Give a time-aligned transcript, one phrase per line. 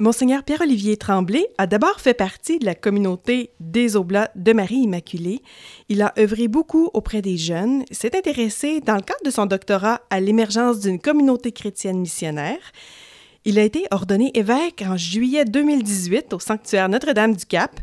[0.00, 5.42] Monseigneur Pierre-Olivier Tremblay a d'abord fait partie de la communauté des Oblats de Marie Immaculée.
[5.88, 10.02] Il a œuvré beaucoup auprès des jeunes, s'est intéressé dans le cadre de son doctorat
[10.10, 12.60] à l'émergence d'une communauté chrétienne missionnaire.
[13.44, 17.80] Il a été ordonné évêque en juillet 2018 au sanctuaire Notre-Dame du Cap.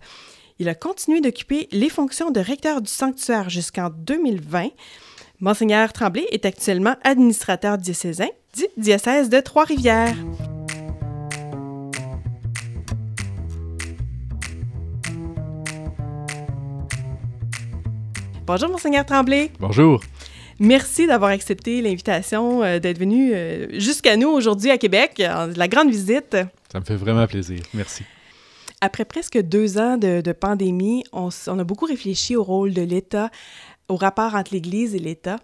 [0.58, 4.70] Il a continué d'occuper les fonctions de recteur du sanctuaire jusqu'en 2020.
[5.42, 10.16] Monseigneur Tremblay est actuellement administrateur diocésain du diocèse de Trois-Rivières.
[18.48, 19.52] Bonjour, Monseigneur Tremblay.
[19.60, 20.02] Bonjour.
[20.60, 25.90] Merci d'avoir accepté l'invitation euh, d'être venu euh, jusqu'à nous aujourd'hui à Québec, la grande
[25.90, 26.38] visite.
[26.72, 27.62] Ça me fait vraiment plaisir.
[27.74, 28.04] Merci.
[28.82, 33.32] Après presque deux ans de, pandémie, on, a beaucoup réfléchi au rôle de l'État,
[33.90, 35.38] au rapport entre l'Église et l'État.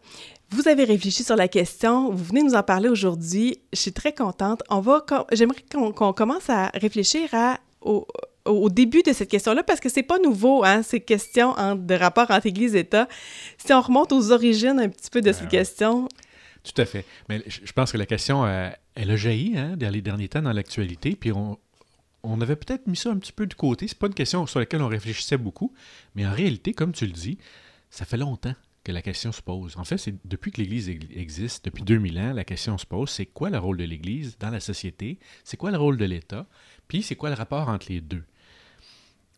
[0.52, 3.58] Vous avez réfléchi sur la question, vous venez nous en parler aujourd'hui.
[3.74, 4.62] Je suis très contente.
[4.70, 8.06] On va, j'aimerais qu'on commence à réfléchir à, au,
[8.46, 12.32] au début de cette question-là, parce que c'est pas nouveau, hein, ces questions de rapport
[12.32, 13.08] entre Église et État.
[13.58, 16.08] Si on remonte aux origines un petit peu de cette question.
[16.64, 17.06] Tout à fait.
[17.30, 20.42] Mais je pense que la question, euh, elle a jailli hein, dans les derniers temps
[20.42, 21.58] dans l'actualité, puis on,
[22.24, 23.88] on avait peut-être mis ça un petit peu de côté.
[23.88, 25.74] C'est pas une question sur laquelle on réfléchissait beaucoup,
[26.16, 27.38] mais en réalité, comme tu le dis,
[27.90, 29.78] ça fait longtemps que la question se pose.
[29.78, 33.28] En fait, c'est depuis que l'Église existe, depuis 2000 ans, la question se pose, c'est
[33.28, 35.20] quoi le rôle de l'Église dans la société?
[35.44, 36.48] C'est quoi le rôle de l'État?
[36.88, 38.24] Puis c'est quoi le rapport entre les deux?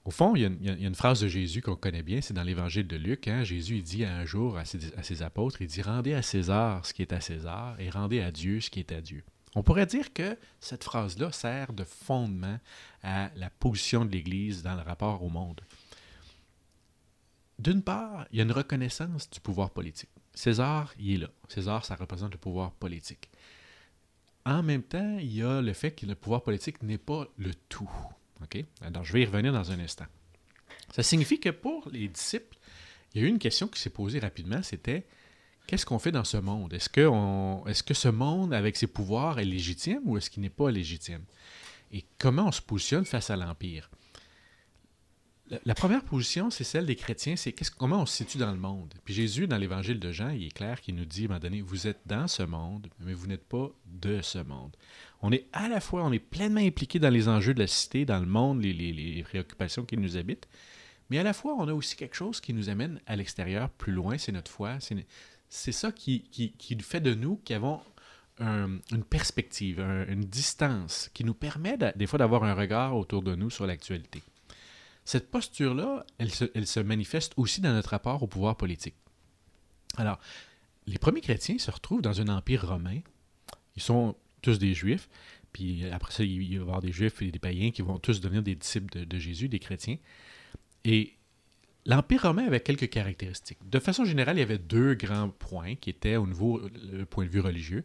[0.05, 2.87] Au fond, il y, a, une phrase de Jésus qu'on connaît bien, c'est dans l'évangile
[2.87, 3.29] de Luc.
[3.29, 3.43] Hein.
[3.43, 7.01] Jésus il dit un jour à ses, apôtres, il dit Rendez à César ce qui
[7.01, 9.23] est à César et rendez à Dieu ce qui est à Dieu.
[9.55, 12.59] On pourrait dire que cette phrase-là sert de fondement
[13.01, 15.61] à la position de l'Église dans le rapport au monde.
[17.59, 20.09] D'une part, il y a une reconnaissance du pouvoir politique.
[20.33, 21.29] César, il est là.
[21.47, 23.29] César, ça représente le pouvoir politique.
[24.45, 27.53] En même temps, il y a le fait que le pouvoir politique n'est pas le
[27.69, 27.89] tout.
[28.81, 30.05] Alors, je vais y revenir dans un instant.
[30.91, 32.57] Ça signifie que pour les disciples,
[33.13, 35.05] il y a eu une question qui s'est posée rapidement, c'était
[35.67, 36.73] qu'est-ce qu'on fait dans ce monde?
[36.73, 40.49] Est-ce que, est que ce monde, avec ses pouvoirs, est légitime ou est-ce qu'il n'est
[40.49, 41.23] pas légitime?
[41.91, 43.89] Et comment on se positionne face à l'Empire?
[45.65, 48.93] La, première position, c'est celle des chrétiens, c'est comment on se situe dans le monde?
[49.03, 51.39] Puis Jésus, dans l'évangile de Jean, il est clair qu'il nous dit à un moment
[51.39, 54.75] donné, vous êtes dans ce monde, mais vous n'êtes pas de ce monde
[55.23, 58.05] on est à la fois, on est pleinement impliqué dans les enjeux de la cité,
[58.05, 60.49] dans le monde, les, préoccupations qui nous habitent,
[61.09, 63.93] mais à la fois, on a aussi quelque chose qui nous amène à l'extérieur, plus
[63.93, 64.77] loin, c'est notre foi.
[65.49, 67.79] C'est ça qui, qui, fait de nous qui avons
[68.39, 73.49] une perspective, une distance, qui nous permet des fois d'avoir un regard autour de nous
[73.49, 74.21] sur l'actualité.
[75.05, 78.95] Cette posture-là, elle se, elle se manifeste aussi dans notre rapport au pouvoir politique.
[79.97, 80.19] Alors,
[80.85, 82.99] les premiers chrétiens se retrouvent dans un empire romain.
[83.75, 85.09] Ils sont tous des juifs.
[85.51, 88.21] Puis après ça, il va y avoir des juifs et des païens qui vont tous
[88.21, 89.97] devenir des disciples de, Jésus, des chrétiens.
[90.83, 91.13] Et
[91.85, 93.59] l'Empire romain avait quelques caractéristiques.
[93.67, 96.61] De façon générale, il y avait deux grands points qui étaient au niveau
[96.91, 97.83] le point de vue religieux.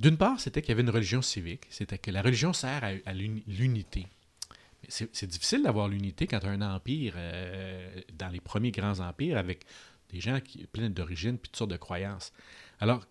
[0.00, 3.12] D'une part, c'était qu'il y avait une religion civique, c'était que la religion sert à,
[3.12, 4.06] l'unité.
[4.88, 9.64] C'est difficile d'avoir l'unité quand un empire, euh, dans les premiers grands empires, avec
[10.10, 10.38] des gens
[10.72, 12.32] pleins d'origine puis toutes sortes de croyances.
[12.80, 13.04] Alors,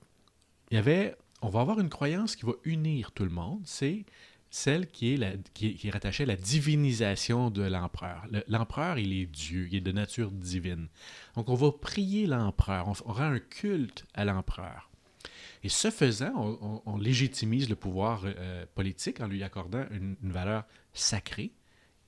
[0.71, 4.05] il y avait on va avoir une croyance qui va unir tout le monde, c'est
[4.49, 8.25] celle qui est, qui, rattachée à la divinisation de l'empereur.
[8.47, 10.87] L'empereur, il est Dieu, il est de nature divine.
[11.35, 14.89] Donc on va prier l'empereur, on, aura un culte à l'empereur.
[15.63, 21.51] Et ce faisant, on, légitimise le pouvoir euh, politique en lui accordant une, valeur sacrée,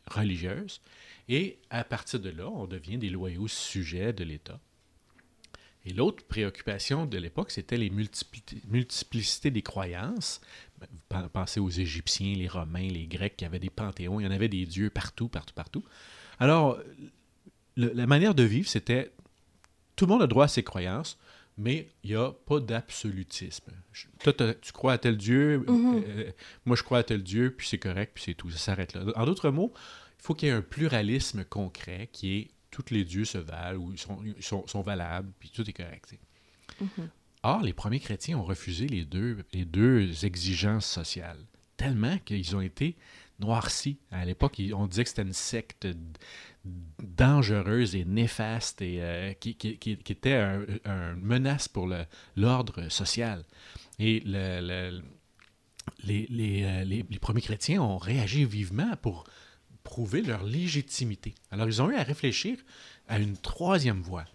[0.07, 0.81] religieuse,
[1.27, 4.59] et à partir de là, on devient des loyaux sujets de l'État.
[5.89, 10.39] Et l'autre préoccupation de l'époque, c'était les multiplicités des croyances.
[11.33, 14.19] Pensez aux Égyptiens, les Romains, les Grecs qui avaient des panthéons.
[14.19, 15.83] Il y en avait des dieux partout, partout, partout.
[16.37, 16.79] Alors,
[17.75, 19.11] la manière de vivre, c'était
[19.95, 21.17] tout le monde a droit à ses croyances,
[21.57, 23.71] mais il n'y a pas d'absolutisme.
[24.19, 26.03] Toi, tu crois à tel Dieu, mm-hmm.
[26.07, 26.31] euh,
[26.65, 28.51] moi je crois à tel Dieu, puis c'est correct, puis c'est tout.
[28.51, 29.03] Ça s'arrête là.
[29.15, 29.73] En d'autres mots,
[30.19, 33.79] il faut qu'il y ait un pluralisme concret qui est tous les dieux se valent
[33.79, 36.15] ou ils sont, sont, valables, puis tout est correct.
[36.81, 37.07] Mm-hmm.
[37.43, 41.39] Or, les premiers chrétiens ont refusé les deux, les deux exigences sociales,
[41.77, 42.95] tellement qu'ils ont été
[43.39, 43.97] noircis.
[44.11, 45.87] À l'époque, on disait que c'était une secte
[46.65, 51.89] dangereuse et néfaste et euh, qui, qui, qui, était une menace pour
[52.35, 53.45] l'ordre social.
[53.97, 55.01] Et le,
[56.03, 59.23] les, les, euh, les, les, premiers chrétiens ont réagi vivement pour
[59.83, 61.35] prouver leur légitimité.
[61.51, 62.57] Alors, ils ont eu à réfléchir
[63.07, 64.25] à une troisième voie.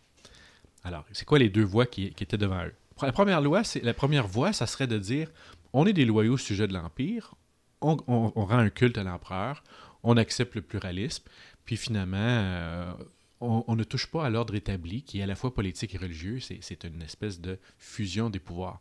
[0.83, 2.75] Alors, c'est quoi les deux voies qui, étaient devant eux?
[3.03, 5.31] La première, loi, c'est, la première voie, ça serait de dire
[5.73, 7.35] on est des loyaux sujets de l'Empire,
[7.81, 7.97] on,
[8.35, 9.65] rend un culte à l'empereur,
[10.03, 11.25] on accepte le pluralisme,
[11.65, 12.93] puis finalement, euh,
[13.41, 16.39] on, ne touche pas à l'ordre établi, qui est à la fois politique et religieux.
[16.41, 18.81] C'est une espèce de fusion des pouvoirs.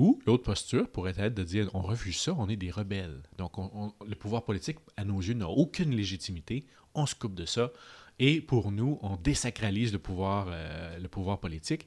[0.00, 3.20] Ou l'autre posture pourrait être de dire on refuse ça, on est des rebelles.
[3.36, 6.64] Donc le pouvoir politique, à nos yeux, n'a aucune légitimité.
[6.94, 7.70] On se coupe de ça.
[8.18, 11.86] Et pour nous, on désacralise le pouvoir, euh, le pouvoir politique.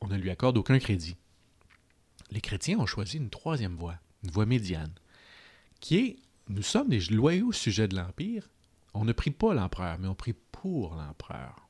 [0.00, 1.16] On ne lui accorde aucun crédit.
[2.30, 4.94] Les chrétiens ont choisi une troisième voie, une voie médiane,
[5.80, 6.16] qui est
[6.48, 8.48] nous sommes des loyaux sujets de l'Empire.
[8.94, 11.68] On ne prie pas l'empereur, mais on prie pour l'empereur.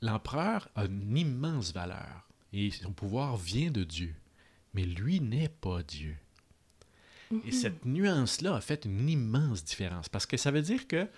[0.00, 4.14] L'empereur a une immense valeur et son pouvoir vient de Dieu,
[4.74, 6.16] mais lui n'est pas Dieu.
[7.46, 11.08] Et cette nuance-là a fait une immense différence parce que ça veut dire que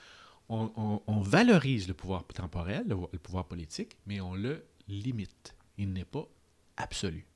[0.49, 5.55] on, valorise le pouvoir temporel, le, pouvoir politique, mais on le limite.
[5.79, 6.29] Il n'est pas
[6.77, 7.27] absolu.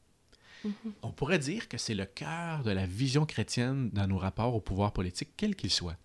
[0.64, 0.72] Mhm.
[1.02, 4.60] On pourrait dire que c'est le cœur de la vision chrétienne dans nos rapports au
[4.60, 5.96] pouvoir politique, quel qu'il soit.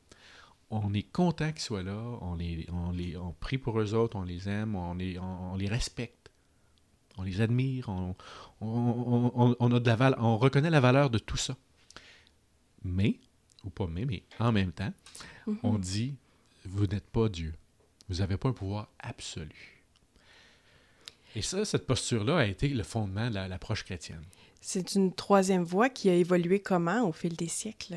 [0.70, 4.16] On est content qu'ils soient là, on, les, on, les, on prie pour eux autres,
[4.16, 6.21] on les aime, on les, on, les respecte,
[7.18, 8.16] on les admire, on,
[8.62, 11.56] on, a de la on reconnaît la valeur de tout ça.
[12.84, 13.20] Mais,
[13.64, 14.94] ou pas mais, mais en même temps,
[15.48, 15.58] mhm.
[15.64, 16.16] on dit
[16.66, 17.54] vous n'êtes pas Dieu.
[18.10, 19.82] Vous n'avez pas un pouvoir absolu.
[21.36, 24.24] Et ça, cette posture-là a été le fondement de l'approche chrétienne.
[24.60, 27.96] C'est une troisième voie qui a évolué comment au fil des siècles?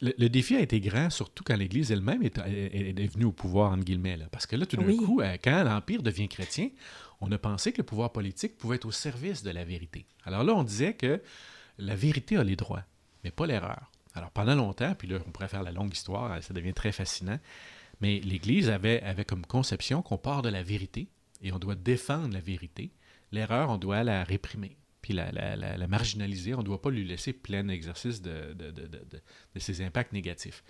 [0.00, 3.82] Le, défi a été grand, surtout quand l'Église elle-même est, est, venue au pouvoir, entre
[3.82, 4.16] guillemets.
[4.30, 6.70] Parce que là, tout d'un coup, euh, quand l'Empire devient chrétien,
[7.20, 10.06] on a pensé que le pouvoir politique pouvait être au service de la vérité.
[10.24, 11.20] Alors là, on disait que
[11.78, 12.84] la vérité a les droits,
[13.24, 13.90] mais pas l'erreur.
[14.14, 17.38] Alors pendant longtemps, puis là, on pourrait faire la longue histoire, ça devient très fascinant,
[18.00, 21.08] mais l'Église avait, avait comme conception qu'on part de la vérité
[21.42, 22.92] et on doit défendre la vérité.
[23.32, 26.54] L'erreur, on doit la réprimer, puis la, la, marginaliser.
[26.54, 30.64] On ne doit pas lui laisser plein exercice de, de, ses impacts négatifs.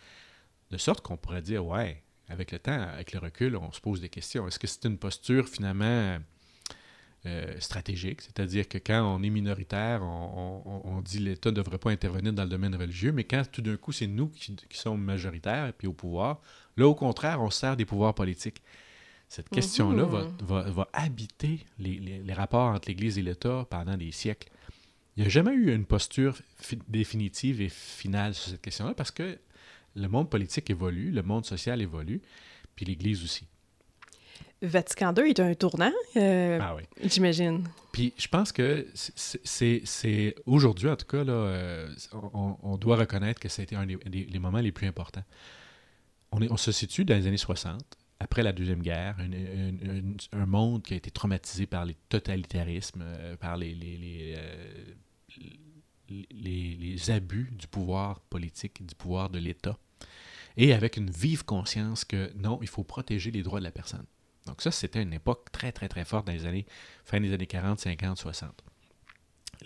[0.71, 4.00] De sorte qu'on pourrait dire, ouais, avec le temps, avec le recul, on se pose
[4.00, 4.47] des questions.
[4.49, 6.19] Est-ce que c'est une posture finalement
[7.26, 11.91] euh, stratégique, c'est-à-dire que quand on est minoritaire, on, on, dit l'État ne devrait pas
[11.91, 15.03] intervenir dans le domaine religieux, mais quand tout d'un coup c'est nous qui, qui, sommes
[15.03, 16.41] majoritaires et puis au pouvoir,
[16.76, 18.62] là au contraire, on sert des pouvoirs politiques.
[19.29, 24.12] Cette question-là va, va, va, habiter les, les, rapports entre l'Église et l'État pendant des
[24.12, 24.49] siècles.
[25.17, 26.38] Il n'y a jamais eu une posture
[26.87, 29.37] définitive et finale sur cette question-là parce que
[29.97, 32.23] le monde politique évolue, le monde social évolue,
[32.76, 33.49] puis l'Église aussi.
[34.61, 36.83] Vatican II est un tournant, euh, ah oui.
[37.05, 37.65] j'imagine.
[37.93, 43.49] Puis je pense que c'est aujourd'hui, en tout cas, là, euh, on, doit reconnaître que
[43.49, 45.25] c'était un des, moments les plus importants.
[46.33, 47.81] On, est, on se situe dans les années 60,
[48.19, 49.17] après la Deuxième Guerre,
[50.33, 53.97] un, monde qui a été traumatisé par les totalitarismes, euh, par les, les,
[56.09, 59.79] les, les, abus du pouvoir politique, du pouvoir de l'État,
[60.57, 64.05] et avec une vive conscience que non, il faut protéger les droits de la personne.
[64.46, 66.67] Donc ça, c'était une époque très, très, très forte dans les années,
[67.05, 68.64] fin des années 40, 50, 60.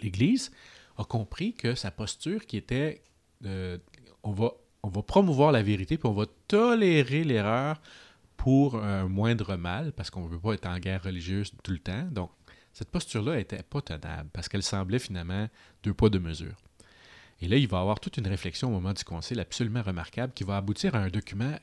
[0.02, 0.50] L'Église
[0.96, 3.02] a compris que sa posture qui était
[3.46, 3.78] euh,
[4.22, 7.80] on, va, promouvoir la vérité, puis on va tolérer l'erreur
[8.36, 11.78] pour un moindre mal, parce qu'on ne veut pas être en guerre religieuse tout le
[11.78, 12.04] temps.
[12.10, 12.30] Donc,
[12.72, 15.48] cette posture-là n'était pas tenable, parce qu'elle semblait finalement
[15.82, 16.56] deux poids, deux mesures.
[17.40, 20.32] Et là, il va y avoir toute une réflexion au moment du concile absolument remarquable
[20.32, 21.56] qui va aboutir à un document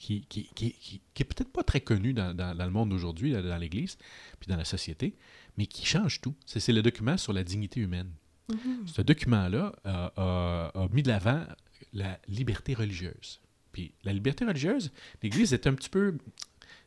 [0.00, 0.74] qui, qui, qui,
[1.14, 3.98] qui est peut-être pas très connu dans, dans, le monde d'aujourd'hui, dans l'Église,
[4.40, 5.14] puis dans la société,
[5.58, 6.34] mais qui change tout.
[6.46, 8.10] C'est le document sur la dignité humaine.
[8.50, 8.86] Mm-hmm.
[8.86, 11.44] Ce document-là a, mis de l'avant
[11.92, 13.40] la liberté religieuse.
[13.72, 14.90] Puis la liberté religieuse,
[15.22, 16.16] l'Église est un petit peu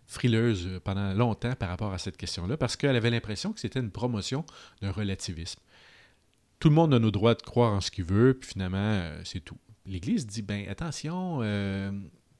[0.07, 3.91] frileuse pendant longtemps par rapport à cette question-là, parce qu'elle avait l'impression que c'était une
[3.91, 4.43] promotion
[4.81, 5.61] d'un relativisme.
[6.59, 9.21] Tout le monde a nos droits de croire en ce qu'il veut, puis finalement, euh,
[9.23, 9.57] c'est tout.
[9.85, 11.91] L'Église dit, ben attention, euh,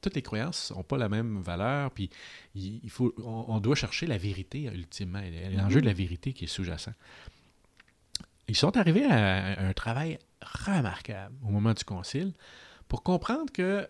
[0.04, 2.10] toutes les croyances n'ont pas la même valeur, puis
[2.54, 5.22] il, faut, on, doit chercher la vérité ultimement,
[5.56, 6.92] l'enjeu de la vérité qui est sous-jacent.
[8.46, 12.34] Ils sont arrivés à un travail remarquable au moment du concile
[12.86, 13.88] pour comprendre que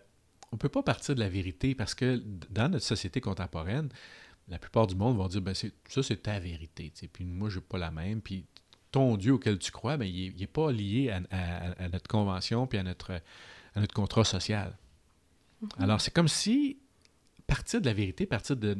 [0.51, 3.89] on ne peut pas partir de la vérité parce que dans notre société contemporaine,
[4.47, 7.65] la plupart du monde vont dire ben ça c'est ta vérité, puis moi je n'ai
[7.65, 8.45] pas la même, puis
[8.91, 12.83] ton Dieu auquel tu crois, ben, il n'est pas lié à, notre convention puis à
[12.83, 13.11] notre,
[13.75, 14.77] à notre contrat social.
[15.77, 16.77] Alors, c'est comme si
[17.47, 18.73] partir de la vérité, partir de,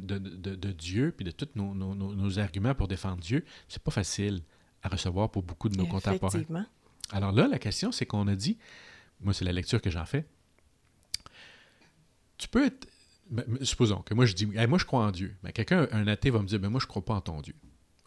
[0.72, 4.42] Dieu, puis de tous nos, arguments pour défendre Dieu, c'est pas facile
[4.84, 6.44] à recevoir pour beaucoup de nos contemporains.
[7.12, 8.58] Alors là, la question, c'est qu'on a dit,
[9.22, 10.26] moi, c'est la lecture que j'en fais.
[12.38, 12.88] Tu peux être.
[13.30, 15.36] Ben, supposons que moi, je dis, moi, je crois en Dieu.
[15.42, 17.56] Mais quelqu'un, un athée, va me dire, ben, moi, je crois pas en ton Dieu.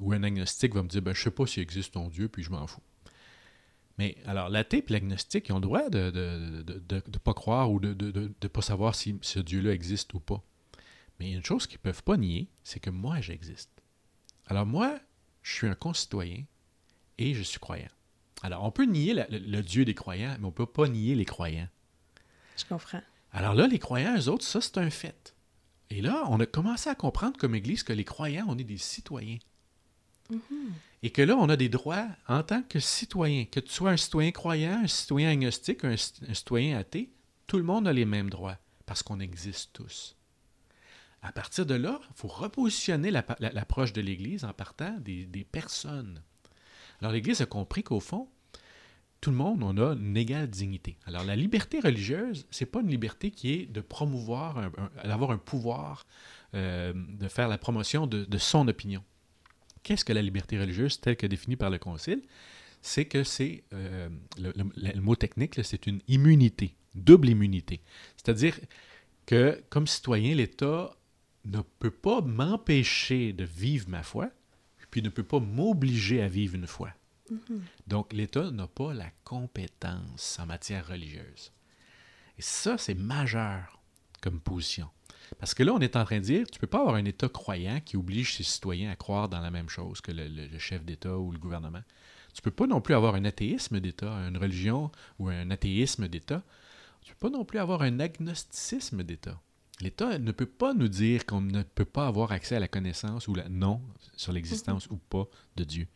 [0.01, 2.43] Ou un agnostique va me dire, ben, je sais pas s'il existe ton Dieu, puis
[2.43, 2.83] je m'en fous.
[3.99, 7.35] Mais alors, l'athée et l'agnostique, ils ont le droit de ne de, de, de, pas
[7.35, 10.43] croire ou de ne pas savoir si ce Dieu-là existe ou pas.
[11.19, 13.71] Mais il y a une chose qu'ils ne peuvent pas nier, c'est que moi, j'existe.
[14.47, 14.99] Alors moi,
[15.43, 16.45] je suis un concitoyen
[17.19, 17.89] et je suis croyant.
[18.43, 21.17] Alors, on peut nier le, le, Dieu des croyants, mais on ne peut pas nier
[21.17, 21.69] les croyants.
[22.57, 23.03] Je comprends.
[23.33, 25.35] Alors là, les croyants, eux autres, ça, c'est un fait.
[25.91, 28.77] Et là, on a commencé à comprendre comme Église que les croyants, on est des
[28.77, 29.39] citoyens.
[30.33, 30.73] Mm-hmm.
[31.03, 33.45] Et que là, on a des droits en tant que citoyen.
[33.45, 37.11] Que tu sois un citoyen croyant, un citoyen agnostique, un, citoyen athée,
[37.47, 40.17] tout le monde a les mêmes droits parce qu'on existe tous.
[41.23, 46.23] À partir de là, il faut repositionner l'approche de l'Église en partant des, personnes.
[47.01, 48.29] Alors l'Église a compris qu'au fond,
[49.21, 50.97] tout le monde, on a une égale dignité.
[51.07, 54.71] Alors la liberté religieuse, c'est pas une liberté qui est de promouvoir,
[55.05, 56.07] d'avoir un pouvoir,
[56.55, 59.03] euh, de faire la promotion de son opinion.
[59.83, 62.23] Qu'est-ce que la liberté religieuse telle que définie par le Concile?
[62.81, 64.09] C'est que c'est, euh,
[64.39, 67.81] le, mot technique, c'est une immunité, double immunité.
[68.17, 68.59] C'est-à-dire
[69.27, 70.97] que comme citoyen, l'État
[71.45, 74.31] ne peut pas m'empêcher de vivre ma foi,
[74.91, 76.93] puis ne peut pas m'obliger à vivre une foi.
[77.31, 77.61] Mm-hmm.
[77.89, 81.53] Donc l'État n'a pas la compétence en matière religieuse.
[82.39, 83.81] Et ça, c'est majeur
[84.21, 84.89] comme position.
[85.39, 87.05] Parce que là, on est en train de dire, tu ne peux pas avoir un
[87.05, 90.85] État croyant qui oblige ses citoyens à croire dans la même chose que le, chef
[90.85, 91.83] d'État ou le gouvernement.
[92.35, 96.09] Tu ne peux pas non plus avoir un athéisme d'État, une religion ou un athéisme
[96.09, 96.43] d'État.
[97.03, 99.41] Tu ne peux pas non plus avoir un agnosticisme d'État.
[99.81, 103.29] L'État ne peut pas nous dire qu'on ne peut pas avoir accès à la connaissance
[103.29, 103.81] ou la non
[104.17, 104.97] sur l'existence mhm.
[104.97, 105.87] ou pas de Dieu.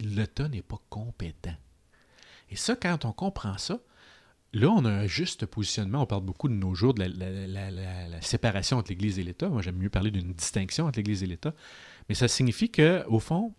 [0.00, 1.54] L'État n'est pas compétent.
[2.50, 3.80] Et ça, quand on comprend ça,
[4.54, 6.02] Là, on a un juste positionnement.
[6.02, 9.48] On parle beaucoup de nos jours de la, séparation entre l'Église et l'État.
[9.48, 11.52] Moi, j'aime mieux parler d'une distinction entre l'Église et l'État.
[12.08, 13.52] Mais ça signifie qu'au fond,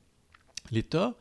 [0.71, 1.17] l'État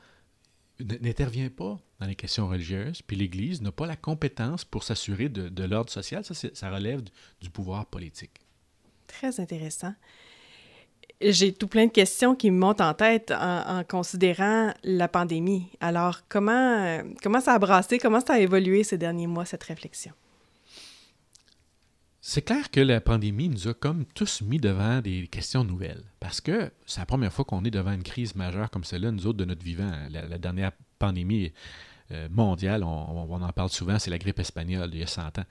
[0.79, 5.65] n'intervient pas dans les questions religieuses, puis l'Église n'a pas la compétence pour s'assurer de,
[5.65, 6.25] l'ordre social.
[6.25, 7.03] Ça, ça relève
[7.41, 8.41] du pouvoir politique.
[9.09, 9.95] Très intéressant.
[11.27, 15.69] J'ai tout plein de questions qui me montent en tête en, considérant la pandémie.
[15.81, 20.13] Alors, comment, comment ça a brassé, comment ça a évolué ces derniers mois, cette réflexion?
[22.21, 26.03] C'est clair que la pandémie nous a comme tous mis devant des questions nouvelles.
[26.21, 29.27] Parce que c'est la première fois qu'on est devant une crise majeure comme celle-là, nous
[29.27, 29.93] autres, de notre vivant.
[30.11, 31.53] La, dernière pandémie
[32.13, 35.39] euh, mondiale, on, on, en parle souvent, c'est la grippe espagnole il y a 100
[35.39, 35.45] ans.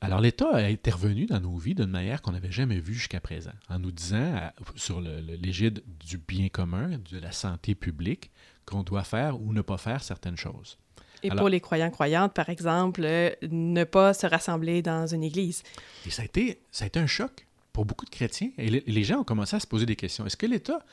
[0.00, 3.52] Alors l'État a intervenu dans nos vies d'une manière qu'on n'avait jamais vue jusqu'à présent,
[3.68, 8.30] en nous disant, sur l'égide du bien commun, de la santé publique,
[8.66, 10.78] qu'on doit faire ou ne pas faire certaines choses.
[11.22, 15.62] Et pour les croyants-croyantes, par exemple, euh, ne pas se rassembler dans une église.
[16.04, 18.50] Et ça a été, ça a été un choc pour beaucoup de chrétiens.
[18.58, 20.26] Et les gens ont commencé à se poser des questions.
[20.26, 20.84] Est-ce que l'État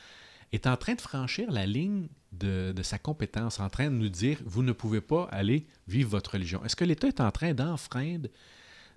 [0.52, 4.08] est en train de franchir la ligne de, de, sa compétence, en train de nous
[4.08, 6.64] dire, vous ne pouvez pas aller vivre votre religion?
[6.64, 8.28] Est-ce que l'État est en train d'enfreindre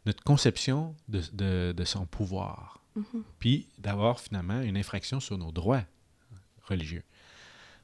[0.07, 3.21] notre conception de, de, son pouvoir, mm-hmm.
[3.39, 5.83] puis d'avoir finalement une infraction sur nos droits
[6.63, 7.03] religieux.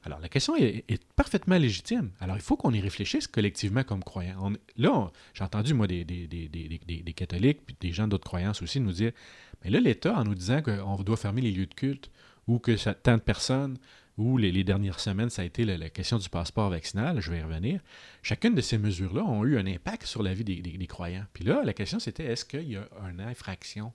[0.04, 0.84] Alors, la question est,
[1.16, 2.10] parfaitement légitime.
[2.20, 4.52] Alors, il faut qu'on y réfléchisse collectivement comme croyants.
[4.76, 8.80] là, j'ai entendu, moi, des, des, des, des, catholiques, puis des gens d'autres croyances aussi,
[8.80, 9.12] nous dire,
[9.62, 12.10] mais là, l'État, en nous disant qu'on doit fermer les lieux de culte,
[12.46, 13.78] ou que tant de personnes
[14.16, 17.42] où les, dernières semaines, ça a été la, question du passeport vaccinal, je vais y
[17.42, 17.80] revenir,
[18.22, 21.26] chacune de ces mesures-là ont eu un impact sur la vie des, croyants.
[21.32, 23.92] Puis là, la question c'était est-ce qu'il y a une infraction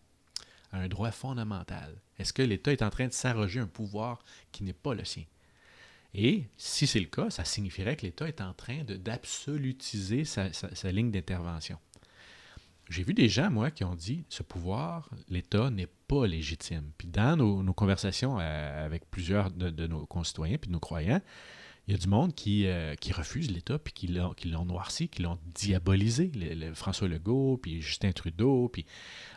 [0.71, 2.01] à un droit fondamental?
[2.17, 5.23] Est-ce que l'État est en train de s'arroger un pouvoir qui n'est pas le sien?
[6.13, 10.49] Et si c'est le cas, ça signifierait que l'État est en train d'absolutiser sa,
[10.91, 11.77] ligne d'intervention.
[12.89, 16.91] J'ai vu des gens, moi, qui ont dit ce pouvoir, l'État n'est pas légitime.
[16.97, 21.21] Puis dans nos, conversations euh, avec plusieurs de, nos concitoyens puis de nos croyants,
[21.87, 25.21] il y a du monde qui, euh, qui refuse l'État puis qui l'ont noirci, qui
[25.21, 26.31] l'ont diabolisé.
[26.73, 28.69] François Legault, puis Justin Trudeau.
[28.69, 28.87] Puis...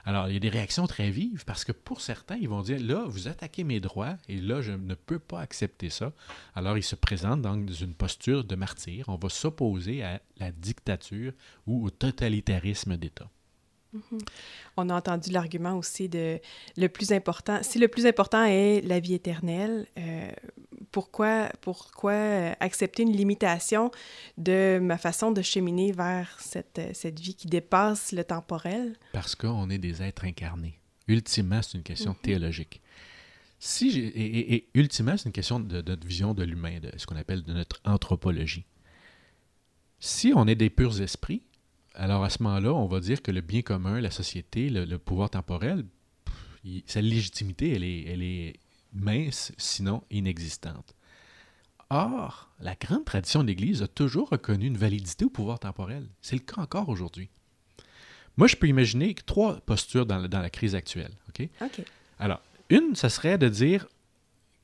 [0.07, 2.81] Alors, il y a des réactions très vives parce que pour certains, ils vont dire
[2.81, 6.15] là, vous attaquez mes droits et là, je ne peux pas accepter ça.
[6.55, 9.07] Alors, ils se présentent dans une posture de martyr.
[9.09, 11.33] On va s'opposer à la dictature
[11.67, 13.31] ou au totalitarisme d'État.
[13.93, 14.19] Mhm.
[14.77, 16.41] On a entendu l'argument aussi de
[16.77, 17.63] le plus important.
[17.63, 20.31] Si le plus important est la vie éternelle, euh,
[20.91, 22.13] pourquoi, pourquoi
[22.61, 23.91] accepter une limitation
[24.39, 28.97] de ma façon de cheminer vers cette, cette vie qui dépasse le temporel?
[29.13, 30.79] Parce qu'on est des êtres incarnés.
[31.09, 32.19] Ultimement, c'est une question mhm.
[32.23, 32.81] théologique.
[33.59, 37.07] Si et, et, ultimement, c'est une question de, de, notre vision de l'humain, de ce
[37.07, 38.65] qu'on appelle de notre anthropologie.
[40.01, 41.43] Si on est des purs esprits,
[41.95, 45.31] alors à ce moment-là, on va dire que le bien commun, la société, le, pouvoir
[45.31, 45.85] temporel,
[46.87, 48.55] sa légitimité, elle est, elle est
[48.93, 50.95] mince, sinon inexistante.
[51.91, 56.09] Or, la grande tradition de l'Église a toujours reconnu une validité au pouvoir temporel.
[56.23, 57.29] C'est le cas encore aujourd'hui.
[58.39, 61.13] Moi, je peux imaginer trois postures dans, la crise actuelle.
[61.29, 61.47] OK?
[62.19, 63.87] Alors, une, ça serait de dire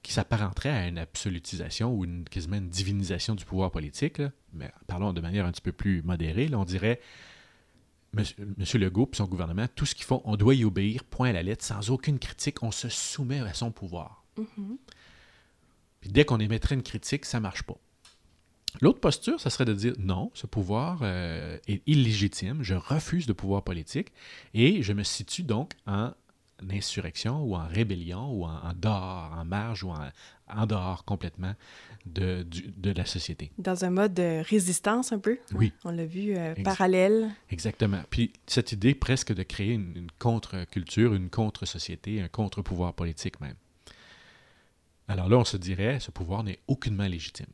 [0.08, 4.22] qui s'apparenterait à une absolutisation ou une, quasiment une divinisation du pouvoir politique,
[4.54, 6.98] mais parlons de manière un petit peu plus modérée, on dirait
[8.16, 8.24] M.
[8.76, 11.42] Legault et son gouvernement, tout ce qu'ils font, on doit y obéir, point à la
[11.42, 14.24] lettre, sans aucune critique, on se soumet à son pouvoir.
[14.38, 14.78] Mm-hmm.
[16.00, 17.76] Puis dès qu'on émettrait une critique, ça ne marche pas.
[18.80, 23.34] L'autre posture, ça serait de dire non, ce pouvoir euh, est illégitime, je refuse de
[23.34, 24.14] pouvoir politique
[24.54, 26.12] et je me situe donc en
[26.70, 31.54] insurrection ou en rébellion ou en, dehors, en marge ou en, dehors complètement
[32.06, 32.46] de,
[32.76, 33.50] de, la société.
[33.58, 35.38] Dans un mode de résistance un peu?
[35.54, 35.72] Oui.
[35.84, 37.30] On l'a vu euh, parallèle.
[37.50, 38.02] Exactement.
[38.10, 43.56] Puis cette idée presque de créer une, une contre-culture, une contre-société, un contre-pouvoir politique même.
[45.08, 47.46] Alors là, on se dirait, ce pouvoir n'est aucunement légitime.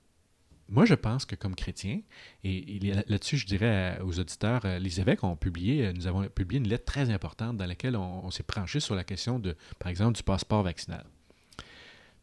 [0.69, 2.01] Moi, je pense que comme chrétien,
[2.43, 6.59] et, là-dessus, je dirais aux auditeurs, euh, les évêques ont publié, euh, nous avons publié
[6.59, 10.17] une lettre très importante dans laquelle on, s'est penché sur la question de, par exemple,
[10.17, 11.05] du passeport vaccinal.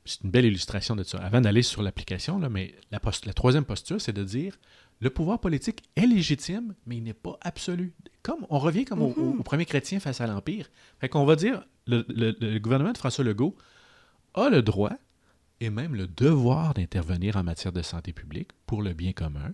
[0.06, 1.20] C'est une belle illustration de ça.
[1.20, 4.58] Avant d'aller sur l'application, mais la, la troisième posture, c'est de dire
[5.00, 7.94] le pouvoir politique est légitime, mais il n'est pas absolu.
[8.24, 9.44] Comme on revient comme au, mm-hmm.
[9.44, 10.70] premier chrétien face à l'Empire.
[11.00, 13.56] Fait qu'on va dire le, le gouvernement de François Legault
[14.34, 14.94] a le droit
[15.62, 19.54] et même le devoir d'intervenir en matière de santé publique pour le bien commun.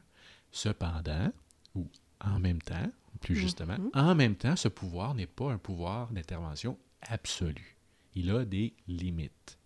[0.51, 1.31] Cependant,
[1.75, 1.87] ou
[2.21, 3.41] en même temps, plus mhm.
[3.41, 7.77] justement, en même temps, ce pouvoir n'est pas un pouvoir d'intervention absolu.
[8.15, 9.59] Il a des limites.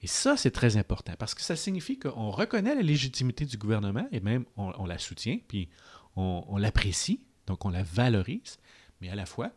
[0.00, 4.08] Et ça, c'est très important parce que ça signifie qu'on reconnaît la légitimité du gouvernement
[4.12, 5.68] et même on, la soutient, puis
[6.16, 8.58] on, on l'apprécie, donc on la valorise,
[9.00, 9.52] mais à la fois,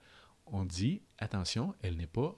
[0.46, 2.38] on dit, attention, elle n'est pas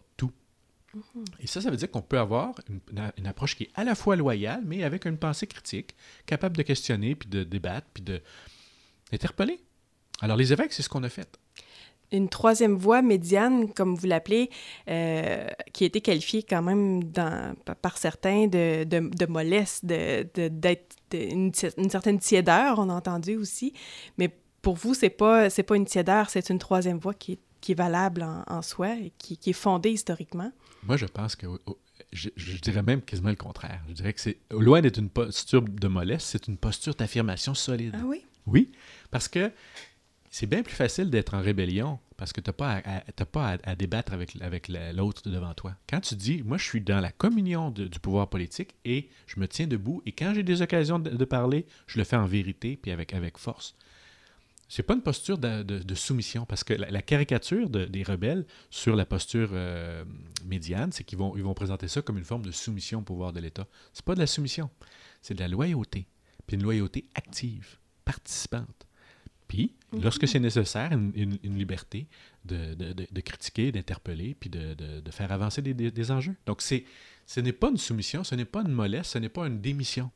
[1.40, 2.56] Et ça, ça veut dire qu'on peut avoir
[2.90, 6.64] une, approche qui est à la fois loyale, mais avec une pensée critique, capable de
[6.64, 9.60] questionner, puis de débattre, puis d'interpeller.
[10.22, 11.38] Alors, les évêques, c'est ce qu'on a fait.
[12.12, 14.50] Une troisième voie médiane, comme vous l'appelez,
[14.90, 17.04] euh, qui a été qualifiée quand même
[17.82, 23.74] par certains de, de, de mollesse, d'être une, une, certaine tiédeur, on a entendu aussi.
[24.18, 27.74] Mais pour vous, c'est pas, pas une tiédeur, c'est une troisième voie qui est qui
[27.74, 30.52] est valable en, soi et qui, est fondé historiquement?
[30.84, 31.48] Moi, je pense que
[32.12, 32.30] je,
[32.62, 33.82] dirais même quasiment le contraire.
[33.88, 37.96] Je dirais que c'est loin d'être une posture de mollesse, c'est une posture d'affirmation solide.
[37.98, 38.24] Ah oui?
[38.46, 38.72] Oui,
[39.12, 39.52] parce que
[40.30, 43.76] c'est bien plus facile d'être en rébellion parce que tu n'as pas, à, pas à,
[43.76, 45.76] débattre avec, avec l'autre devant toi.
[45.90, 49.48] Quand tu dis, moi, je suis dans la communion du pouvoir politique et je me
[49.48, 52.78] tiens debout et quand j'ai des occasions de, de, parler, je le fais en vérité
[52.78, 53.76] puis avec, avec force.
[54.70, 59.50] C'est pas une posture de, soumission, parce que la, caricature des rebelles sur la posture
[59.52, 60.06] euh,
[60.46, 63.34] médiane, c'est qu'ils vont, ils vont présenter ça comme une forme de soumission au pouvoir
[63.34, 63.68] de l'État.
[63.94, 64.70] C'est pas de la soumission,
[65.24, 66.06] c'est de la loyauté,
[66.46, 68.86] puis une loyauté active, participante.
[69.48, 70.04] Puis, mhm.
[70.04, 72.08] lorsque c'est nécessaire, une, liberté
[72.46, 76.36] de, critiquer, d'interpeller, puis de, faire avancer des, des enjeux.
[76.46, 76.86] Donc, c'est,
[77.26, 80.12] ce n'est pas une soumission, ce n'est pas une mollesse, ce n'est pas une démission.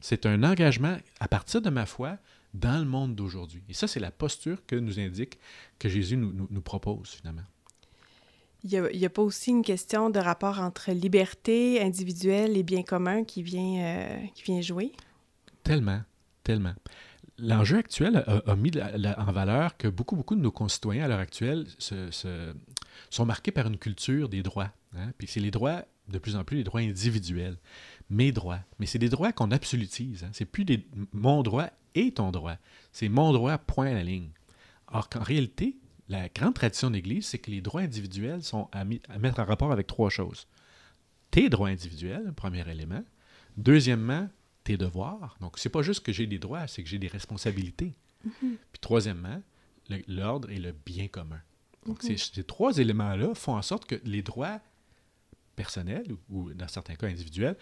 [0.00, 2.18] C'est un engagement à partir de ma foi
[2.54, 3.62] dans le monde d'aujourd'hui.
[3.68, 5.38] Et ça, c'est la posture que nous indique,
[5.78, 7.42] que Jésus nous, nous, propose finalement.
[8.62, 13.24] Il n'y a, pas aussi une question de rapport entre liberté individuelle et bien commun
[13.24, 14.92] qui vient, euh, qui vient jouer?
[15.64, 16.00] Tellement,
[16.44, 16.72] tellement.
[17.36, 21.66] L'enjeu actuel a, mis en valeur que beaucoup, beaucoup de nos concitoyens à l'heure actuelle
[21.78, 22.08] se,
[23.10, 24.70] sont marqués par une culture des droits.
[24.96, 25.10] Hein.
[25.18, 27.56] Puis c'est les droits, de plus en plus, les droits individuels.
[28.08, 28.60] Mes droits.
[28.78, 30.22] Mais c'est des droits qu'on absolutise.
[30.22, 30.30] Hein.
[30.32, 32.56] C'est plus des mon droit et ton droit.
[32.92, 34.30] C'est mon droit, point à la ligne.
[34.88, 35.76] Or qu'en réalité,
[36.08, 39.72] la grande tradition de l'Église, c'est que les droits individuels sont à, mettre en rapport
[39.72, 40.46] avec trois choses.
[41.30, 43.02] Tes droits individuels, premier élément.
[43.56, 44.28] Deuxièmement,
[44.64, 45.36] tes devoirs.
[45.40, 47.94] Donc, c'est pas juste que j'ai des droits, c'est que j'ai des responsabilités.
[48.26, 48.56] Mm-hmm.
[48.72, 49.42] Puis troisièmement,
[50.08, 51.40] l'ordre et le bien commun.
[51.86, 52.34] Donc, mm-hmm.
[52.34, 54.60] ces, trois éléments-là font en sorte que les droits
[55.56, 57.56] personnels, ou, ou dans certains cas individuels,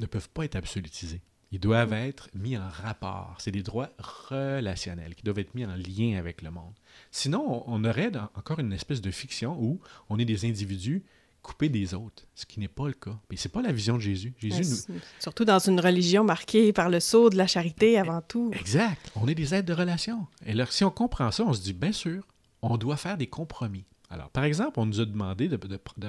[0.00, 1.22] ne peuvent pas être absolutisés.
[1.52, 3.36] Ils doivent être mis en rapport.
[3.38, 6.72] C'est des droits relationnels qui doivent être mis en lien avec le monde.
[7.10, 11.04] Sinon, on aurait encore une espèce de fiction où on est des individus
[11.42, 13.18] coupés des autres, ce qui n'est pas le cas.
[13.30, 14.32] Mais c'est pas la vision de Jésus.
[14.38, 14.94] Jésus nous...
[15.18, 18.50] Surtout dans une religion marquée par le sceau de la charité avant tout.
[18.54, 19.12] Exact.
[19.16, 20.26] On est des êtres de relation.
[20.46, 22.26] Et alors, si on comprend ça, on se dit, bien sûr,
[22.62, 23.84] on doit faire des compromis.
[24.12, 25.56] Alors, par exemple, on nous a demandé de,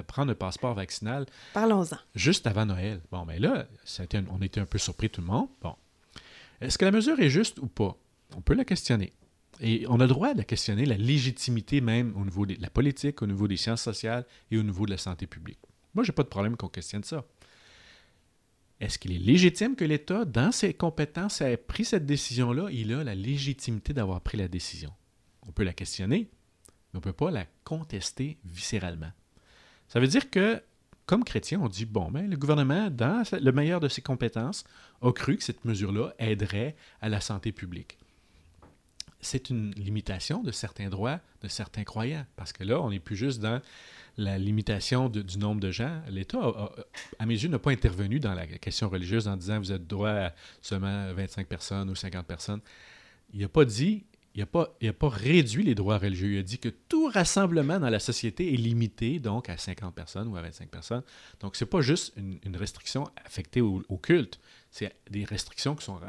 [0.02, 1.24] prendre un passeport vaccinal.
[1.54, 1.96] Parlons-en.
[2.14, 3.00] Juste avant Noël.
[3.10, 3.66] Bon, mais là,
[4.30, 5.48] on était un peu surpris tout le monde.
[5.62, 5.74] Bon.
[6.60, 7.96] Est-ce que la mesure est juste ou pas?
[8.36, 9.14] On peut la questionner.
[9.60, 13.22] Et on a le droit de questionner la légitimité même au niveau de la politique,
[13.22, 15.60] au niveau des sciences sociales et au niveau de la santé publique.
[15.94, 17.24] Moi, j'ai pas de problème qu'on questionne ça.
[18.80, 22.68] est-ce qu'il est légitime que l'État, dans ses compétences, ait pris cette décision-là?
[22.70, 24.92] Il a la légitimité d'avoir pris la décision.
[25.46, 26.28] On peut la questionner,
[26.94, 29.10] on ne peut pas la contester viscéralement.
[29.88, 30.62] Ça veut dire que,
[31.06, 34.64] comme chrétien, on dit, bon, ben, le gouvernement, dans le meilleur de ses compétences,
[35.02, 37.98] a cru que cette mesure-là aiderait à la santé publique.
[39.20, 43.16] C'est une limitation de certains droits de certains croyants, parce que là, on n'est plus
[43.16, 43.60] juste dans
[44.16, 46.00] la limitation du nombre de gens.
[46.08, 46.40] L'État,
[47.18, 50.10] à mes yeux, n'a pas intervenu dans la question religieuse en disant vous êtes droit
[50.10, 52.60] à seulement 25 personnes ou 50 personnes.
[53.34, 56.32] Il n'a pas dit, il n'a pas, pas réduit les droits religieux.
[56.32, 60.26] Il a dit que tout rassemblement dans la société est limité donc à 50 personnes
[60.26, 61.02] ou à 25 personnes.
[61.38, 66.00] Donc, ce n'est pas juste une, restriction affectée au, culte, c'est des restrictions qui sont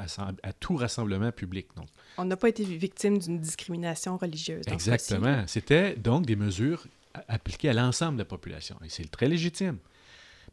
[0.42, 1.68] à, tout rassemblement public.
[1.76, 1.88] Donc.
[2.18, 4.64] On n'a pas été victime d'une discrimination religieuse.
[4.68, 5.44] Exactement.
[5.46, 6.88] C'était donc des mesures
[7.28, 8.76] appliqué à l'ensemble de la population.
[8.84, 9.78] Et c'est très légitime.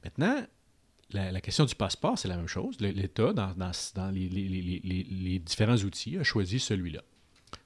[0.04, 0.44] Maintenant,
[1.12, 2.76] la, question du passeport, c'est la même chose.
[2.80, 7.02] L'État, dans, dans, les, différents outils, a choisi celui-là.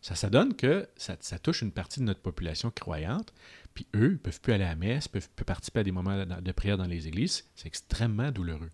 [0.02, 3.32] Ça, ça donne que ça, touche une partie de notre population croyante,
[3.74, 5.92] puis eux, ils ne peuvent plus aller à la messe, peuvent plus participer à des
[5.92, 7.44] moments de prière dans les églises.
[7.54, 8.70] C'est extrêmement douloureux.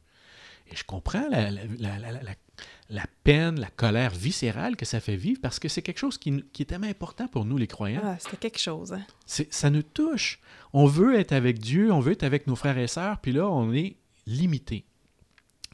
[0.70, 5.68] Et je comprends la, la, peine, la colère viscérale que ça fait vivre parce que
[5.68, 8.00] c'est quelque chose qui, est tellement important pour nous, les croyants.
[8.04, 8.92] Ah, c'est quelque chose.
[8.92, 9.04] Hein.
[9.26, 10.40] Ça nous touche.
[10.72, 13.48] On veut être avec Dieu, on veut être avec nos frères et sœurs, puis là,
[13.48, 13.96] on est
[14.26, 14.84] limité.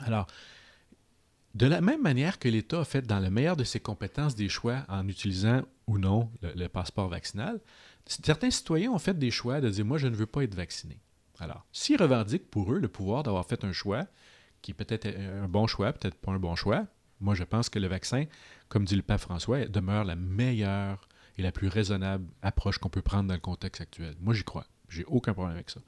[0.04, 0.26] Alors,
[1.58, 4.48] de la même manière que l'État a fait dans le meilleur de ses compétences des
[4.48, 7.60] choix en utilisant ou non le, passeport vaccinal,
[8.06, 11.00] certains citoyens ont fait des choix de dire moi je ne veux pas être vacciné.
[11.40, 14.06] Alors, s'ils revendiquent pour eux le pouvoir d'avoir fait un choix
[14.62, 16.86] qui peut-être un bon choix, peut-être pas un bon choix.
[17.20, 18.26] Moi, je pense que le vaccin,
[18.68, 23.02] comme dit le pape François, demeure la meilleure et la plus raisonnable approche qu'on peut
[23.02, 24.14] prendre dans le contexte actuel.
[24.20, 24.66] Moi, j'y crois.
[24.88, 25.80] J'ai aucun problème avec ça.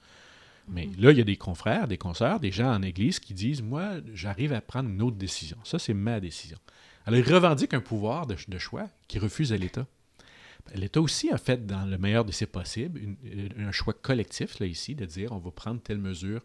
[0.71, 0.95] Mais mhm.
[0.99, 3.95] là, il y a des confrères, des consoeurs, des gens en Église qui disent Moi,
[4.15, 5.57] j'arrive à prendre une autre décision.
[5.65, 6.59] Ça, c'est ma décision.
[7.07, 9.87] Alors, ils revendiquent un pouvoir de, choix qui refuse à l'État.
[10.75, 13.01] L'État aussi a fait, dans le meilleur de ses possibles,
[13.59, 16.43] un choix collectif, là, ici, de dire on va prendre telle mesure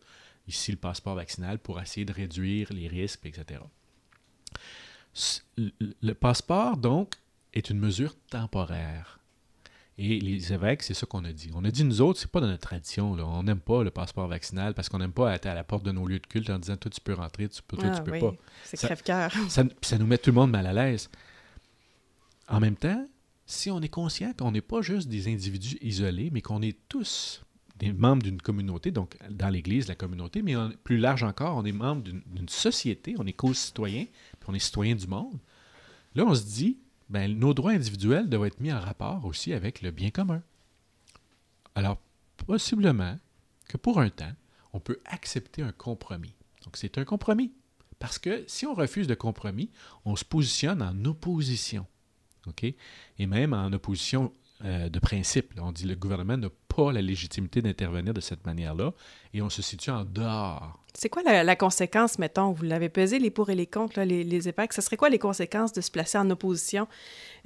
[0.47, 3.61] ici le passeport vaccinal, pour essayer de réduire les risques, etc.
[6.01, 7.13] Le passeport, donc,
[7.53, 9.19] est une mesure temporaire.
[9.97, 11.51] Et les évêques, c'est ça qu'on a dit.
[11.55, 13.13] On a dit, nous autres, c'est pas dans notre tradition.
[13.13, 15.91] On n'aime pas le passeport vaccinal parce qu'on n'aime pas être à la porte de
[15.91, 18.33] nos lieux de culte en disant, toi, tu peux rentrer, toi, tu ah peux pas.
[18.65, 19.31] C'est crève-cœur.
[19.49, 21.09] Ça, ça, nous met tout le monde mal à l'aise.
[22.49, 23.07] En même temps,
[23.45, 27.45] si on est conscient qu'on n'est pas juste des individus isolés, mais qu'on est tous
[27.77, 31.71] des membres d'une communauté, donc dans l'Église, la communauté, mais plus large encore, on est
[31.71, 35.39] membre d'une société, on est co-citoyen, puis on est citoyen du monde.
[36.15, 39.81] Là, on se dit, ben, nos droits individuels doivent être mis en rapport aussi avec
[39.81, 40.41] le bien commun.
[41.75, 41.99] Alors,
[42.37, 43.19] possiblement
[43.67, 44.33] que pour un temps,
[44.73, 46.33] on peut accepter un compromis.
[46.63, 47.51] Donc, c'est un compromis.
[47.99, 49.69] Parce que si on refuse de compromis,
[50.03, 51.85] on se positionne en opposition.
[53.17, 54.31] Et même en opposition
[54.63, 55.53] euh, de principe.
[55.61, 58.93] On dit que le gouvernement n'a pas la légitimité d'intervenir de cette manière-là
[59.33, 60.81] et on se situe en dehors.
[60.93, 64.41] C'est quoi la, conséquence, mettons, vous l'avez pesé, les pour et les contre, les, les
[64.41, 66.87] Ce serait quoi les conséquences de se placer en opposition?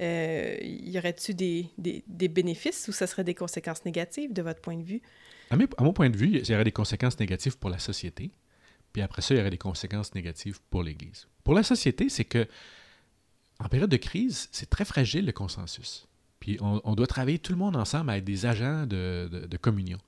[0.00, 4.76] Euh, y aurait-il des, des, bénéfices ou ça serait des conséquences négatives de votre point
[4.76, 5.02] de vue?
[5.50, 8.30] À, à mon point de vue, il y aurait des conséquences négatives pour la société.
[8.92, 11.26] Puis après ça, il y aurait des conséquences négatives pour l'Église.
[11.42, 12.46] Pour la société, c'est que
[13.58, 16.06] en période de crise, c'est très fragile le consensus.
[16.40, 19.98] Puis on, doit travailler tout le monde ensemble à être des agents de, communion.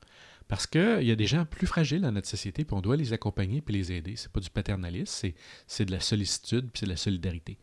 [0.48, 3.12] Parce qu'il y a des gens plus fragiles dans notre société, puis on doit les
[3.12, 4.16] accompagner puis les aider.
[4.16, 5.30] C'est pas du paternalisme,
[5.66, 7.58] c'est de la sollicitude puis c'est de la solidarité.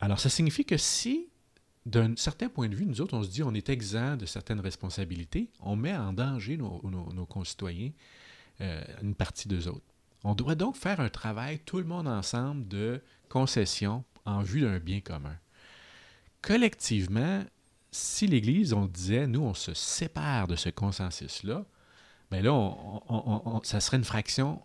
[0.00, 1.28] Alors, ça signifie que si,
[1.84, 4.60] d'un certain point de vue, nous autres, on se dit on est exempt de certaines
[4.60, 7.92] responsabilités, on met en danger nos, concitoyens,
[8.62, 9.86] euh, une partie d'eux autres.
[10.24, 14.78] On doit donc faire un travail, tout le monde ensemble, de concession en vue d'un
[14.78, 15.36] bien commun
[16.46, 17.44] collectivement,
[17.90, 21.66] si l'Église, on disait, nous, on se sépare de ce consensus-là,
[22.30, 22.72] bien là,
[23.64, 24.62] ça serait une fraction,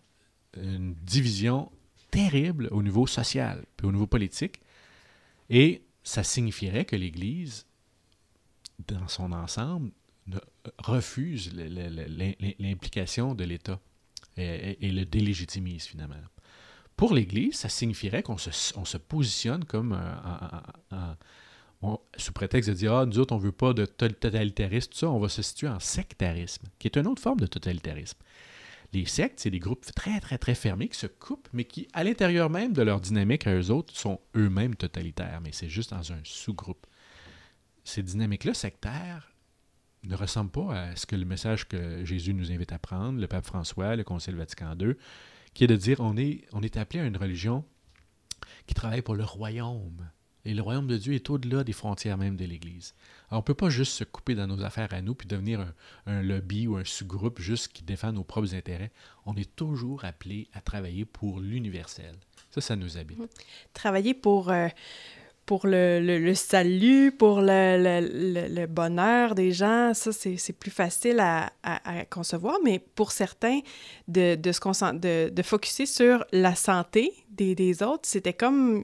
[0.56, 1.72] une division
[2.12, 4.60] terrible au niveau social, puis au niveau politique.
[5.50, 7.66] Et ça signifierait que l'Église,
[8.86, 9.90] dans son ensemble,
[10.78, 11.52] refuse
[12.60, 13.80] l'implication de l'État
[14.36, 16.14] et, le délégitimise finalement.
[16.94, 21.16] Pour l'Église, ça signifierait qu'on se, positionne comme un,
[22.16, 25.10] sous prétexte de dire Ah, nous autres, on ne veut pas de totalitarisme, tout ça,
[25.10, 28.18] on va se situer en sectarisme, qui est une autre forme de totalitarisme.
[28.92, 32.04] Les sectes, c'est des groupes très, très, très fermés qui se coupent, mais qui, à
[32.04, 36.12] l'intérieur même de leur dynamique à eux autres, sont eux-mêmes totalitaires, mais c'est juste dans
[36.12, 36.86] un sous-groupe.
[37.84, 39.32] Ces dynamiques-là sectaires
[40.04, 43.26] ne ressemblent pas à ce que le message que Jésus nous invite à prendre, le
[43.26, 44.94] pape François, le Concile Vatican II,
[45.54, 47.64] qui est de dire on est, on est appelé à une religion
[48.66, 50.10] qui travaille pour le royaume.
[50.44, 52.94] Et le royaume de Dieu est au-delà des frontières même de l'Église.
[53.30, 55.72] Alors, on ne peut pas juste se couper dans nos affaires à nous puis devenir
[56.06, 58.90] un, lobby ou un sous-groupe juste qui défend nos propres intérêts.
[59.24, 62.14] On est toujours appelé à travailler pour l'universel.
[62.50, 63.18] Ça, ça nous habite.
[63.72, 64.68] Travailler pour, euh,
[65.46, 71.52] pour le, salut, pour le, bonheur des gens, ça, c'est plus facile à,
[72.10, 73.60] concevoir, mais pour certains,
[74.08, 78.82] de, de se concent- de, de focuser sur la santé des autres, c'était comme,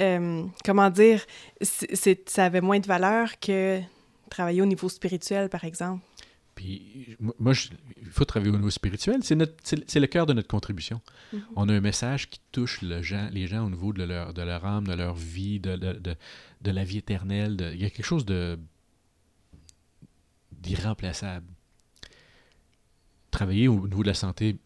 [0.00, 1.24] euh, comment dire,
[1.60, 3.80] c'est- ça avait moins de valeur que
[4.30, 6.02] travailler au niveau spirituel, par exemple.
[6.54, 7.68] Puis, moi- je-
[8.00, 9.20] il faut travailler au niveau spirituel.
[9.22, 11.00] C'est notre- c'est le- c'est le cœur de notre contribution.
[11.32, 11.42] Mhm.
[11.56, 14.42] On a un message qui touche le gens, les gens au niveau de leur, de
[14.42, 16.16] leur âme, de leur vie, de, de, de-
[16.60, 17.56] de la vie éternelle.
[17.74, 18.58] il y a quelque chose de
[20.52, 21.46] d'irremplaçable.
[23.30, 24.56] Travailler au niveau de la santé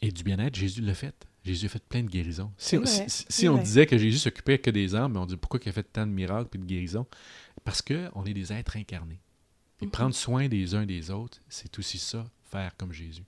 [0.00, 1.14] et du bien-être, Jésus l'a fait.
[1.46, 2.52] Jésus a fait plein de guérisons.
[2.58, 5.68] Si, on- si- si disait que Jésus s'occupait que des âmes, on dit pourquoi il
[5.68, 7.06] a fait tant de miracles et de guérisons?
[7.64, 9.20] Parce qu'on est des êtres incarnés.
[9.80, 9.90] Et Mhm.
[9.90, 13.22] prendre soin des uns des autres, c'est aussi ça, faire comme Jésus.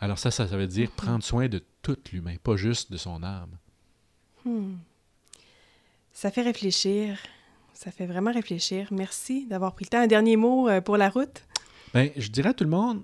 [0.00, 0.96] Alors ça, ça, ça veut dire Mhm.
[0.96, 3.56] prendre soin de tout l'humain, pas juste de son âme.
[4.44, 4.74] Hmm.
[6.12, 7.18] Ça fait réfléchir.
[7.74, 8.88] Ça fait vraiment réfléchir.
[8.90, 10.00] Merci d'avoir pris le temps.
[10.02, 11.42] Un dernier mot euh, pour la route?
[11.94, 13.02] Ben, je dirais à tout le monde,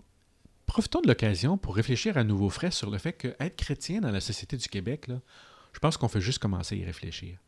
[0.68, 4.20] profitons de l'occasion pour réfléchir à nouveau frais sur le fait qu'être chrétien dans la
[4.20, 5.20] société du Québec, là,
[5.72, 7.38] je pense qu'on fait juste commencer à y réfléchir.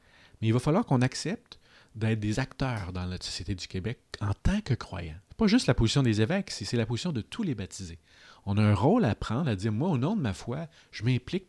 [0.40, 1.59] Mais il va falloir qu'on accepte
[1.94, 5.18] d'être des acteurs dans la société du Québec en tant que croyants.
[5.28, 7.98] C'est pas juste la position des évêques, c'est c'est la position de tous les baptisés.
[8.46, 11.04] On a un rôle à prendre, à dire, moi, au nom de ma foi, je
[11.04, 11.46] m'implique,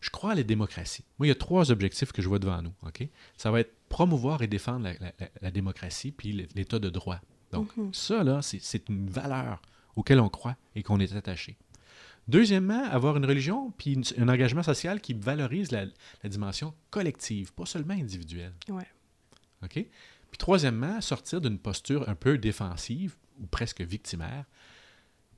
[0.00, 1.04] je crois à la démocratie.
[1.18, 2.72] Moi, il y a trois objectifs que je vois devant nous.
[2.86, 3.08] ok?
[3.36, 7.20] Ça va être promouvoir et défendre la, la- la- la démocratie puis l'état de droit.
[7.52, 7.94] Donc, Mhm.
[7.94, 9.62] ça, là, c'est une valeur
[9.96, 11.56] auquel on croit et qu'on est attaché.
[12.28, 15.86] Deuxièmement, avoir une religion puis un engagement social qui valorise la,
[16.22, 18.52] la dimension collective, pas seulement individuelle.
[18.68, 18.86] Ouais.
[19.62, 19.72] OK?
[19.74, 24.44] Puis troisièmement, sortir d'une posture un peu défensive ou presque victimaire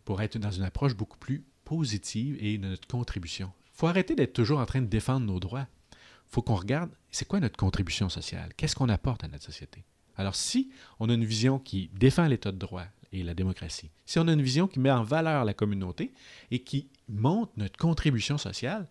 [0.05, 3.53] pour être dans une approche beaucoup plus positive et de notre contribution.
[3.67, 5.67] Il faut arrêter d'être toujours en train de défendre nos droits.
[5.93, 8.53] Il faut qu'on regarde, c'est quoi notre contribution sociale?
[8.57, 9.85] Qu'est-ce qu'on apporte à notre société?
[10.17, 14.19] Alors, si on a une vision qui défend l'état de droit et la démocratie, si
[14.19, 16.13] on a une vision qui met en valeur la communauté
[16.51, 18.89] et qui montre notre contribution sociale,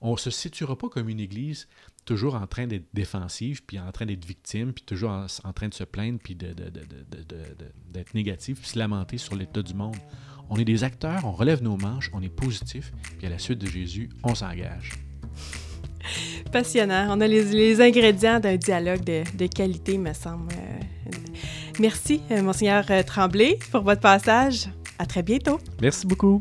[0.00, 1.68] on ne se situera pas comme une Église
[2.04, 5.74] toujours en train d'être défensive, puis en train d'être victime, puis toujours en, train de
[5.74, 9.74] se plaindre, puis de- de- de- de- d'être négatif, puis se lamenter sur l'état du
[9.74, 9.96] monde.
[10.48, 13.58] On est des acteurs, on relève nos manches, on est positif, puis à la suite
[13.58, 14.92] de Jésus, on s'engage.
[16.52, 17.08] Passionnant.
[17.14, 20.50] On a les, les ingrédients d'un dialogue de, de qualité, me semble.
[20.54, 20.80] Euh,
[21.80, 24.68] Merci, euh, Monseigneur euh, Tremblay, pour votre passage.
[24.98, 25.60] À très bientôt.
[25.80, 26.40] Merci beaucoup.